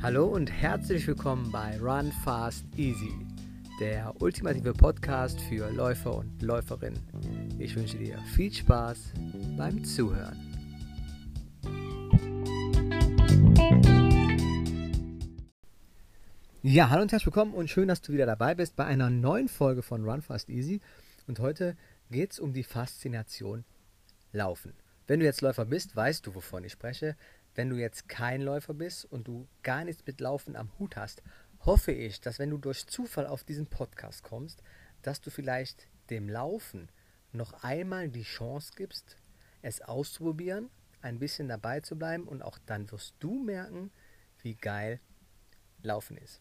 [0.00, 3.12] Hallo und herzlich willkommen bei Run Fast Easy,
[3.80, 7.00] der ultimative Podcast für Läufer und Läuferinnen.
[7.58, 9.12] Ich wünsche dir viel Spaß
[9.56, 10.38] beim Zuhören.
[16.62, 19.48] Ja, hallo und herzlich willkommen und schön, dass du wieder dabei bist bei einer neuen
[19.48, 20.80] Folge von Run Fast Easy.
[21.26, 21.76] Und heute
[22.08, 23.64] geht es um die Faszination
[24.30, 24.74] Laufen.
[25.08, 27.16] Wenn du jetzt Läufer bist, weißt du, wovon ich spreche.
[27.58, 31.24] Wenn du jetzt kein Läufer bist und du gar nichts mit Laufen am Hut hast,
[31.66, 34.62] hoffe ich, dass wenn du durch Zufall auf diesen Podcast kommst,
[35.02, 36.88] dass du vielleicht dem Laufen
[37.32, 39.16] noch einmal die Chance gibst,
[39.60, 43.90] es auszuprobieren, ein bisschen dabei zu bleiben und auch dann wirst du merken,
[44.40, 45.00] wie geil
[45.82, 46.40] Laufen ist.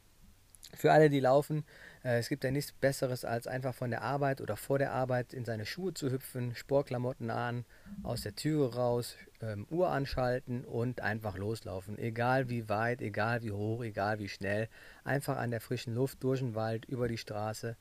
[0.75, 1.63] Für alle, die laufen,
[2.03, 5.33] äh, es gibt ja nichts Besseres, als einfach von der Arbeit oder vor der Arbeit
[5.33, 7.65] in seine Schuhe zu hüpfen, Sportklamotten an,
[8.03, 11.97] aus der Türe raus, ähm, Uhr anschalten und einfach loslaufen.
[11.97, 14.67] Egal wie weit, egal wie hoch, egal wie schnell.
[15.03, 17.77] Einfach an der frischen Luft, durch den Wald, über die Straße.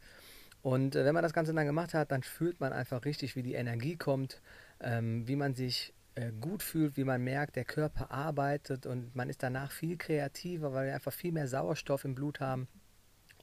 [0.62, 3.42] Und äh, wenn man das Ganze dann gemacht hat, dann fühlt man einfach richtig, wie
[3.42, 4.40] die Energie kommt,
[4.80, 9.28] ähm, wie man sich äh, gut fühlt, wie man merkt, der Körper arbeitet und man
[9.28, 12.68] ist danach viel kreativer, weil wir einfach viel mehr Sauerstoff im Blut haben.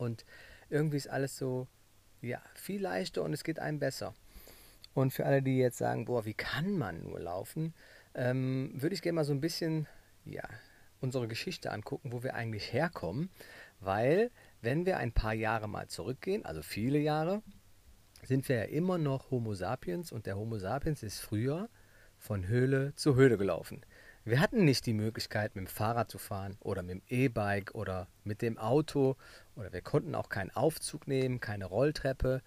[0.04, 0.26] Und
[0.70, 1.68] irgendwie ist alles so,
[2.22, 4.14] ja, viel leichter und es geht einem besser.
[4.94, 7.74] Und für alle, die jetzt sagen, boah, wie kann man nur laufen,
[8.14, 9.88] ähm, würde ich gerne mal so ein bisschen,
[10.26, 10.44] ja,
[11.00, 13.30] unsere Geschichte angucken, wo wir eigentlich herkommen.
[13.80, 17.42] Weil, wenn wir ein paar Jahre mal zurückgehen, also viele Jahre,
[18.24, 21.70] sind wir ja immer noch Homo sapiens und der Homo sapiens ist früher
[22.18, 23.82] von Höhle zu Höhle gelaufen.
[24.26, 28.08] Wir hatten nicht die Möglichkeit, mit dem Fahrrad zu fahren oder mit dem E-Bike oder
[28.24, 29.18] mit dem Auto
[29.58, 32.42] oder wir konnten auch keinen Aufzug nehmen, keine Rolltreppe.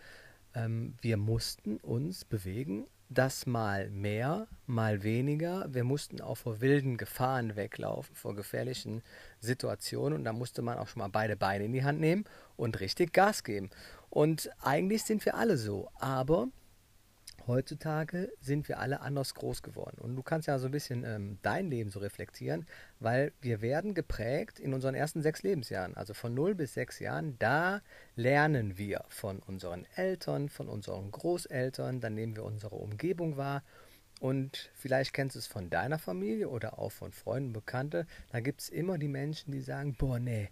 [0.55, 5.67] Ähm, wir mussten uns bewegen, das mal mehr, mal weniger.
[5.69, 9.03] Wir mussten auch vor wilden Gefahren weglaufen, vor gefährlichen
[9.41, 12.25] Situationen und da musste man auch schon mal beide Beine in die Hand nehmen
[12.57, 13.69] und richtig Gas geben.
[14.09, 16.49] Und eigentlich sind wir alle so, aber
[17.47, 19.99] heutzutage sind wir alle anders groß geworden.
[20.01, 22.67] Und du kannst ja so ein bisschen ähm, dein Leben so reflektieren,
[23.01, 27.39] weil wir werden geprägt in unseren ersten sechs Lebensjahren, also von 0 bis 6 Jahren,
[27.39, 27.81] da
[28.15, 33.63] lernen wir von unseren Eltern, von unseren Großeltern, dann nehmen wir unsere Umgebung wahr.
[34.21, 38.07] Und vielleicht kennst du es von deiner Familie oder auch von Freunden, Bekannten.
[38.33, 40.49] Da gibt es immer die Menschen, die sagen, boah, nee,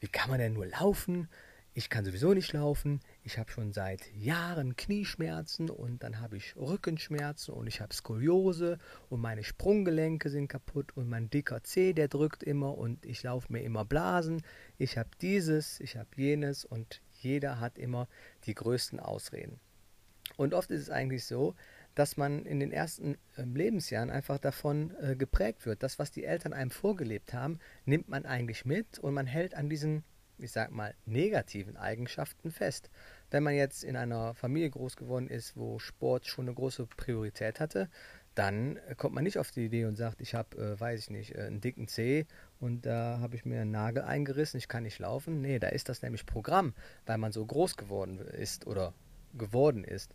[0.00, 1.28] wie kann man denn nur laufen?
[1.76, 6.54] Ich kann sowieso nicht laufen, ich habe schon seit Jahren Knieschmerzen und dann habe ich
[6.56, 12.06] Rückenschmerzen und ich habe Skoliose und meine Sprunggelenke sind kaputt und mein dicker Zeh, der
[12.06, 14.42] drückt immer und ich laufe mir immer Blasen.
[14.78, 18.06] Ich habe dieses, ich habe jenes und jeder hat immer
[18.46, 19.58] die größten Ausreden.
[20.36, 21.56] Und oft ist es eigentlich so,
[21.96, 25.82] dass man in den ersten äh, Lebensjahren einfach davon äh, geprägt wird.
[25.82, 29.68] Das, was die Eltern einem vorgelebt haben, nimmt man eigentlich mit und man hält an
[29.68, 30.04] diesen
[30.44, 32.90] ich sag mal, negativen Eigenschaften fest.
[33.30, 37.58] Wenn man jetzt in einer Familie groß geworden ist, wo Sport schon eine große Priorität
[37.60, 37.88] hatte,
[38.34, 41.34] dann kommt man nicht auf die Idee und sagt, ich habe, äh, weiß ich nicht,
[41.34, 42.26] äh, einen dicken Zeh
[42.60, 45.40] und da habe ich mir einen Nagel eingerissen, ich kann nicht laufen.
[45.40, 46.74] Nee, da ist das nämlich Programm,
[47.06, 48.92] weil man so groß geworden ist oder
[49.34, 50.14] geworden ist.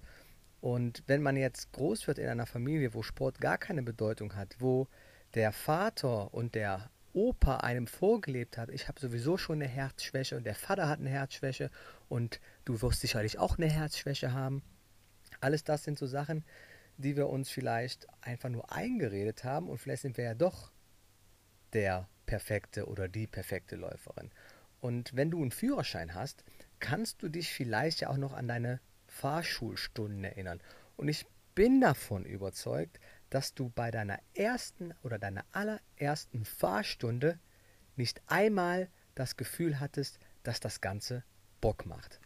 [0.61, 4.57] Und wenn man jetzt groß wird in einer Familie, wo Sport gar keine Bedeutung hat,
[4.59, 4.87] wo
[5.33, 10.45] der Vater und der Opa einem vorgelebt hat, ich habe sowieso schon eine Herzschwäche und
[10.45, 11.71] der Vater hat eine Herzschwäche
[12.07, 14.63] und du wirst sicherlich auch eine Herzschwäche haben.
[15.41, 16.43] Alles das sind so Sachen,
[16.97, 20.71] die wir uns vielleicht einfach nur eingeredet haben und vielleicht sind wir ja doch
[21.73, 24.31] der perfekte oder die perfekte Läuferin.
[24.81, 26.43] Und wenn du einen Führerschein hast,
[26.79, 30.61] kannst du dich vielleicht ja auch noch an deine Fahrschulstunden erinnern.
[30.95, 37.39] Und ich bin davon überzeugt, dass du bei deiner ersten oder deiner allerersten Fahrstunde
[37.95, 41.23] nicht einmal das Gefühl hattest, dass das Ganze
[41.61, 42.19] Bock macht.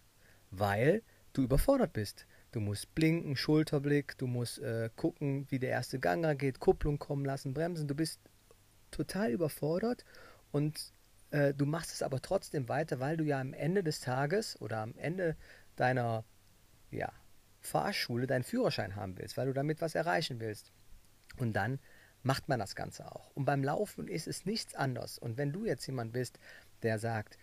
[0.51, 1.01] Weil
[1.33, 2.27] du überfordert bist.
[2.51, 7.25] Du musst blinken, Schulterblick, du musst äh, gucken, wie der erste Gang geht, Kupplung kommen
[7.25, 7.88] lassen, bremsen.
[7.88, 8.19] Du bist
[8.91, 10.06] total überfordert
[10.51, 10.94] und
[11.31, 14.77] äh, du machst es aber trotzdem weiter, weil du ja am Ende des Tages oder
[14.77, 15.35] am Ende
[15.75, 16.23] deiner
[16.91, 17.11] ja,
[17.59, 20.71] Fahrschule deinen Führerschein haben willst, weil du damit was erreichen willst.
[21.38, 21.80] Und dann
[22.24, 23.31] macht man das Ganze auch.
[23.35, 25.18] Und beim Laufen ist es nichts anderes.
[25.18, 26.39] Und wenn du jetzt jemand bist,
[26.81, 27.38] der sagt,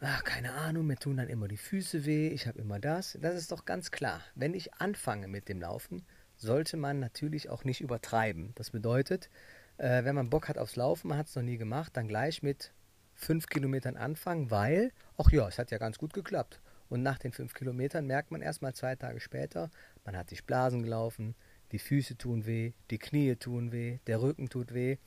[0.00, 3.36] ach, keine Ahnung, mir tun dann immer die Füße weh, ich habe immer das, das
[3.36, 4.20] ist doch ganz klar.
[4.34, 6.04] Wenn ich anfange mit dem Laufen,
[6.36, 8.52] sollte man natürlich auch nicht übertreiben.
[8.56, 9.30] Das bedeutet,
[9.76, 12.42] äh, wenn man Bock hat aufs Laufen, man hat es noch nie gemacht, dann gleich
[12.42, 12.72] mit
[13.14, 16.60] fünf Kilometern anfangen, weil, ach ja, es hat ja ganz gut geklappt.
[16.88, 19.70] Und nach den fünf Kilometern merkt man erstmal zwei Tage später,
[20.04, 21.34] man hat sich Blasen gelaufen,
[21.72, 24.98] die Füße tun weh, die Knie tun weh, der Rücken tut weh,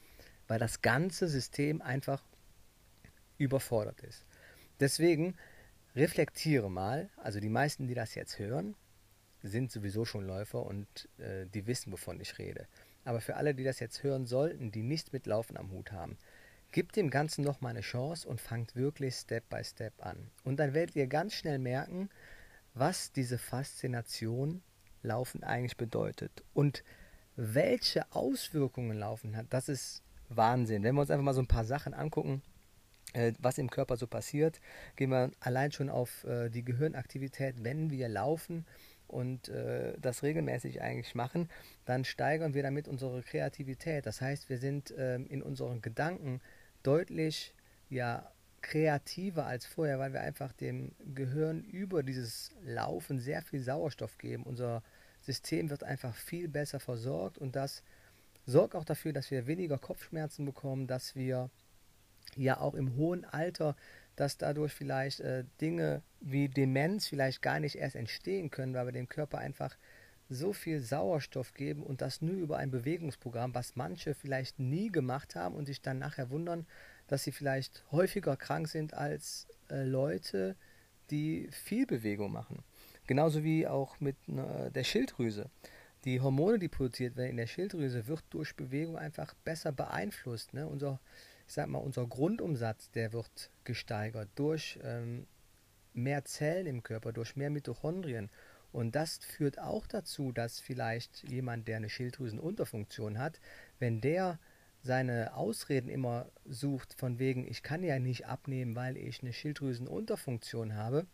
[0.47, 2.23] weil das ganze System einfach
[3.37, 4.25] überfordert ist.
[4.79, 5.35] Deswegen
[5.95, 8.75] reflektiere mal, also die meisten, die das jetzt hören,
[9.41, 10.87] sind sowieso schon Läufer und
[11.19, 12.67] äh, die wissen, wovon ich rede.
[13.03, 16.17] Aber für alle, die das jetzt hören sollten, die nichts mit Laufen am Hut haben,
[16.71, 20.31] gebt dem Ganzen noch mal eine Chance und fangt wirklich Step by Step an.
[20.43, 22.09] Und dann werdet ihr ganz schnell merken,
[22.73, 24.61] was diese Faszination
[25.05, 26.83] Laufen eigentlich bedeutet und
[27.35, 29.47] welche Auswirkungen Laufen hat.
[29.49, 30.83] Das ist Wahnsinn.
[30.83, 32.41] Wenn wir uns einfach mal so ein paar Sachen angucken,
[33.13, 34.59] äh, was im Körper so passiert,
[34.95, 38.65] gehen wir allein schon auf äh, die Gehirnaktivität, wenn wir laufen
[39.07, 41.49] und äh, das regelmäßig eigentlich machen,
[41.85, 44.05] dann steigern wir damit unsere Kreativität.
[44.05, 46.41] Das heißt, wir sind ähm, in unseren Gedanken
[46.83, 47.53] deutlich
[47.89, 48.31] ja,
[48.61, 54.43] kreativer als vorher, weil wir einfach dem Gehirn über dieses Laufen sehr viel Sauerstoff geben.
[54.43, 54.81] Unser
[55.25, 57.83] System wird einfach viel besser versorgt und das
[58.45, 61.49] sorgt auch dafür, dass wir weniger Kopfschmerzen bekommen, dass wir
[62.35, 63.75] ja auch im hohen Alter,
[64.15, 68.91] dass dadurch vielleicht äh, Dinge wie Demenz vielleicht gar nicht erst entstehen können, weil wir
[68.91, 69.75] dem Körper einfach
[70.29, 75.35] so viel Sauerstoff geben und das nur über ein Bewegungsprogramm, was manche vielleicht nie gemacht
[75.35, 76.65] haben und sich dann nachher wundern,
[77.07, 80.55] dass sie vielleicht häufiger krank sind als äh, Leute,
[81.11, 82.63] die viel Bewegung machen.
[83.07, 85.49] Genauso wie auch mit äh, der Schilddrüse.
[86.05, 90.53] Die Hormone, die produziert werden in der Schilddrüse, wird durch Bewegung einfach besser beeinflusst.
[90.53, 90.67] Ne?
[90.67, 90.99] Unser
[91.47, 95.27] ich sag mal, unser Grundumsatz, der wird gesteigert durch ähm,
[95.93, 98.29] mehr Zellen im Körper, durch mehr Mitochondrien.
[98.71, 103.39] Und das führt auch dazu, dass vielleicht jemand, der eine Schilddrüsenunterfunktion hat,
[103.79, 104.39] wenn der
[104.81, 110.75] seine Ausreden immer sucht, von wegen, ich kann ja nicht abnehmen, weil ich eine Schilddrüsenunterfunktion
[110.75, 111.07] habe,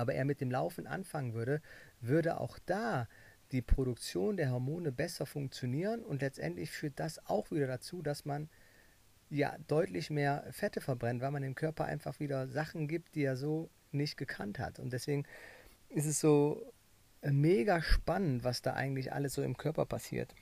[0.00, 1.60] aber er mit dem Laufen anfangen würde,
[2.00, 3.06] würde auch da
[3.52, 8.48] die Produktion der Hormone besser funktionieren und letztendlich führt das auch wieder dazu, dass man
[9.28, 13.36] ja deutlich mehr Fette verbrennt, weil man dem Körper einfach wieder Sachen gibt, die er
[13.36, 14.78] so nicht gekannt hat.
[14.78, 15.26] Und deswegen
[15.90, 16.72] ist es so
[17.20, 20.34] mega spannend, was da eigentlich alles so im Körper passiert.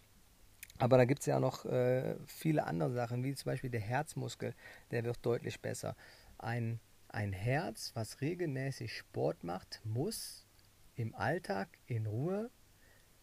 [0.78, 4.54] Aber da gibt es ja noch äh, viele andere Sachen, wie zum Beispiel der Herzmuskel,
[4.92, 5.96] der wird deutlich besser.
[6.38, 6.78] Ein,
[7.08, 10.46] ein Herz, was regelmäßig Sport macht, muss
[10.94, 12.50] im Alltag in Ruhe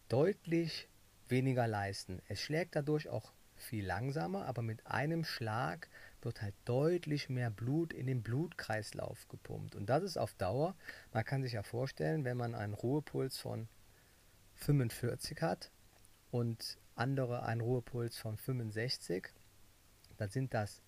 [0.08, 0.88] deutlich
[1.28, 2.22] weniger leisten.
[2.28, 5.88] Es schlägt dadurch auch viel langsamer, aber mit einem Schlag
[6.20, 9.74] wird halt deutlich mehr Blut in den Blutkreislauf gepumpt.
[9.74, 10.74] Und das ist auf Dauer,
[11.12, 13.68] man kann sich ja vorstellen, wenn man einen Ruhepuls von
[14.54, 15.70] 45 hat
[16.30, 19.28] und andere einen Ruhepuls von 65,
[20.16, 20.82] dann sind das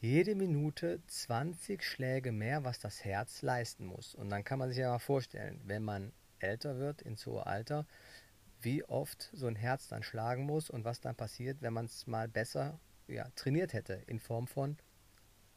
[0.00, 4.14] jede Minute 20 Schläge mehr, was das Herz leisten muss.
[4.14, 7.86] Und dann kann man sich ja mal vorstellen, wenn man älter wird, ins hohe Alter,
[8.60, 12.06] wie oft so ein Herz dann schlagen muss und was dann passiert, wenn man es
[12.06, 12.78] mal besser
[13.08, 14.76] ja, trainiert hätte, in Form von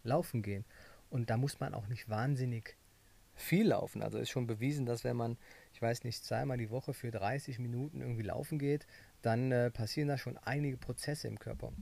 [0.03, 0.65] Laufen gehen.
[1.09, 2.77] Und da muss man auch nicht wahnsinnig
[3.33, 4.03] viel laufen.
[4.03, 5.37] Also ist schon bewiesen, dass wenn man,
[5.73, 8.85] ich weiß nicht, zweimal die Woche für 30 Minuten irgendwie laufen geht,
[9.21, 11.73] dann äh, passieren da schon einige Prozesse im Körper.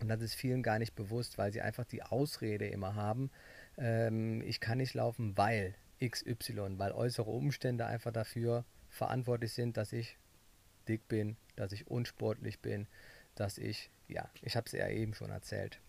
[0.00, 3.30] Und das ist vielen gar nicht bewusst, weil sie einfach die Ausrede immer haben,
[3.78, 9.92] ähm, ich kann nicht laufen, weil XY, weil äußere Umstände einfach dafür verantwortlich sind, dass
[9.92, 10.18] ich
[10.88, 12.86] dick bin, dass ich unsportlich bin,
[13.34, 15.80] dass ich, ja, ich habe es ja eben schon erzählt.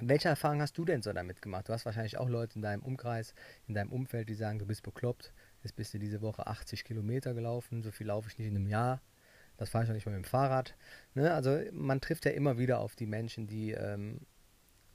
[0.00, 1.68] Welche Erfahrung hast du denn so damit gemacht?
[1.68, 3.34] Du hast wahrscheinlich auch Leute in deinem Umkreis,
[3.66, 5.32] in deinem Umfeld, die sagen, du bist bekloppt.
[5.64, 8.68] Jetzt bist du diese Woche 80 Kilometer gelaufen, so viel laufe ich nicht in einem
[8.68, 9.00] Jahr.
[9.58, 10.74] Das fahre ich noch nicht mal mit dem Fahrrad.
[11.14, 11.34] Ne?
[11.34, 14.20] Also man trifft ja immer wieder auf die Menschen, die ähm,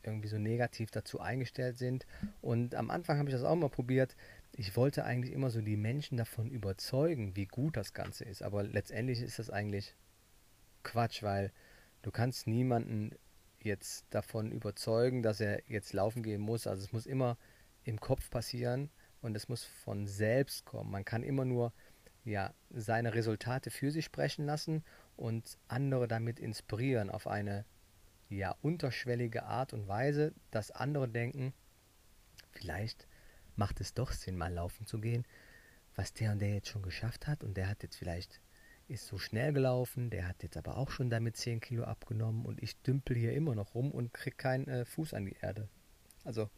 [0.01, 2.07] irgendwie so negativ dazu eingestellt sind.
[2.41, 4.15] Und am Anfang habe ich das auch mal probiert
[4.55, 8.43] ich wollte eigentlich immer so die Menschen davon überzeugen, wie gut das Ganze ist.
[8.43, 9.95] Aber letztendlich ist das eigentlich
[10.83, 11.51] Quatsch, weil
[12.03, 13.11] du kannst niemanden
[13.59, 16.67] jetzt davon überzeugen, dass er jetzt laufen gehen muss.
[16.67, 17.37] Also es muss immer
[17.83, 18.91] im Kopf passieren
[19.21, 20.91] und es muss von selbst kommen.
[20.91, 21.73] Man kann immer nur
[22.23, 24.83] ja, seine Resultate für sich sprechen lassen
[25.15, 27.65] und andere damit inspirieren auf eine
[28.29, 31.53] ja unterschwellige Art und Weise, dass andere denken,
[32.51, 33.07] vielleicht
[33.55, 35.25] macht es doch Sinn, mal laufen zu gehen,
[35.95, 38.41] was der und der jetzt schon geschafft hat und der hat jetzt vielleicht
[38.87, 42.61] ist so schnell gelaufen, der hat jetzt aber auch schon damit 10 Kilo abgenommen und
[42.61, 45.69] ich dümpel hier immer noch rum und krieg keinen äh, Fuß an die Erde.
[46.23, 46.49] Also,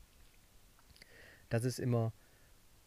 [1.49, 2.13] das ist immer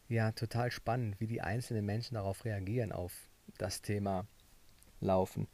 [0.09, 3.13] ja total spannend, wie die einzelnen Menschen darauf reagieren, auf
[3.57, 4.25] das Thema
[4.99, 5.47] Laufen.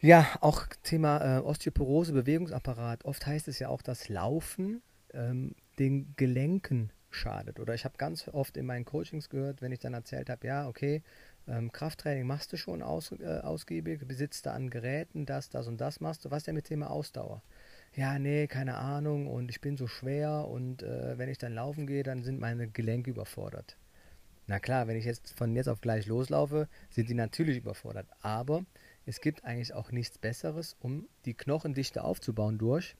[0.00, 3.04] Ja, auch Thema äh, Osteoporose, Bewegungsapparat.
[3.04, 7.60] Oft heißt es ja auch, dass Laufen ähm, den Gelenken schadet.
[7.60, 10.68] Oder ich habe ganz oft in meinen Coachings gehört, wenn ich dann erzählt habe, ja,
[10.68, 11.02] okay,
[11.46, 15.80] ähm, Krafttraining machst du schon aus, äh, ausgiebig, besitzt da an Geräten, das, das und
[15.80, 16.30] das machst du.
[16.30, 17.42] Was ist denn mit Thema Ausdauer?
[17.94, 21.86] Ja, nee, keine Ahnung und ich bin so schwer und äh, wenn ich dann laufen
[21.86, 23.76] gehe, dann sind meine Gelenke überfordert.
[24.46, 28.08] Na klar, wenn ich jetzt von jetzt auf gleich loslaufe, sind die natürlich überfordert.
[28.20, 28.64] Aber
[29.06, 32.96] es gibt eigentlich auch nichts Besseres, um die Knochendichte aufzubauen durch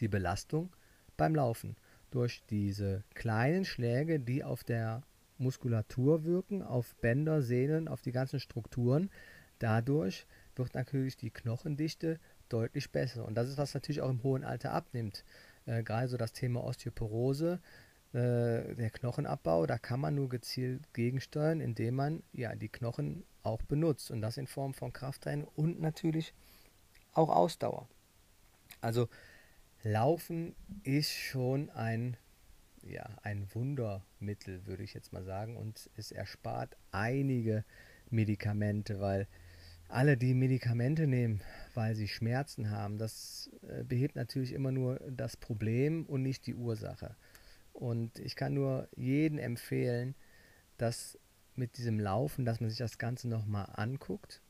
[0.00, 0.74] die Belastung
[1.16, 1.76] beim Laufen.
[2.10, 5.02] Durch diese kleinen Schläge, die auf der
[5.38, 9.10] Muskulatur wirken, auf Bänder, Sehnen, auf die ganzen Strukturen.
[9.58, 10.26] Dadurch
[10.56, 12.18] wird natürlich die Knochendichte
[12.52, 13.24] deutlich besser.
[13.24, 15.24] Und das ist, was natürlich auch im hohen Alter abnimmt.
[15.66, 17.60] Äh, gerade so das Thema Osteoporose,
[18.12, 23.62] äh, der Knochenabbau, da kann man nur gezielt gegensteuern, indem man ja die Knochen auch
[23.62, 24.10] benutzt.
[24.10, 26.34] Und das in Form von Krafttraining und natürlich
[27.12, 27.88] auch Ausdauer.
[28.80, 29.08] Also
[29.82, 30.54] Laufen
[30.84, 32.16] ist schon ein,
[32.82, 35.56] ja, ein Wundermittel, würde ich jetzt mal sagen.
[35.56, 37.64] Und es erspart einige
[38.10, 39.26] Medikamente, weil
[39.92, 41.42] alle, die Medikamente nehmen,
[41.74, 46.54] weil sie Schmerzen haben, das äh, behebt natürlich immer nur das Problem und nicht die
[46.54, 47.16] Ursache.
[47.72, 50.14] Und ich kann nur jedem empfehlen,
[50.78, 51.18] dass
[51.54, 54.42] mit diesem Laufen, dass man sich das Ganze nochmal anguckt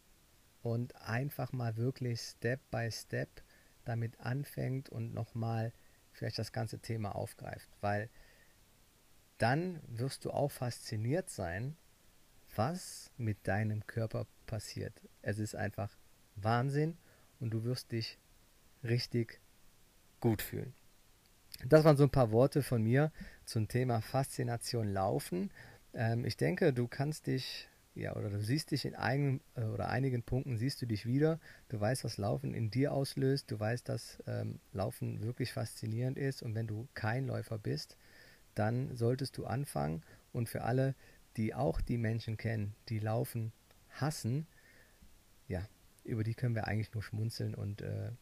[0.62, 3.42] und einfach mal wirklich Step by Step
[3.84, 5.72] damit anfängt und nochmal
[6.12, 7.68] vielleicht das ganze Thema aufgreift.
[7.80, 8.08] Weil
[9.38, 11.76] dann wirst du auch fasziniert sein,
[12.54, 14.92] was mit deinem Körper passiert.
[15.22, 15.96] Es ist einfach
[16.36, 16.98] Wahnsinn
[17.40, 18.18] und du wirst dich
[18.84, 19.40] richtig
[20.20, 20.74] gut fühlen.
[21.64, 23.12] Das waren so ein paar Worte von mir
[23.46, 25.50] zum Thema Faszination Laufen.
[25.94, 29.88] Ähm, ich denke, du kannst dich, ja, oder du siehst dich in einigen äh, oder
[29.88, 31.40] einigen Punkten siehst du dich wieder.
[31.70, 33.50] Du weißt, was Laufen in dir auslöst.
[33.50, 36.42] Du weißt, dass ähm, Laufen wirklich faszinierend ist.
[36.42, 37.96] Und wenn du kein Läufer bist,
[38.54, 40.02] dann solltest du anfangen.
[40.30, 40.94] Und für alle,
[41.38, 43.50] die auch die Menschen kennen, die Laufen
[43.92, 44.46] hassen,
[45.48, 45.66] ja,
[46.04, 48.12] über die können wir eigentlich nur schmunzeln und äh,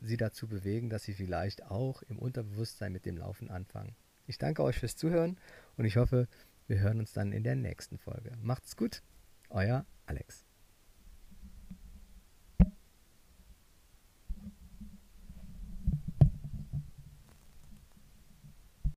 [0.00, 3.94] sie dazu bewegen, dass sie vielleicht auch im Unterbewusstsein mit dem Laufen anfangen.
[4.26, 5.38] Ich danke euch fürs Zuhören
[5.76, 6.28] und ich hoffe,
[6.66, 8.32] wir hören uns dann in der nächsten Folge.
[8.40, 9.02] Macht's gut,
[9.50, 10.46] euer Alex.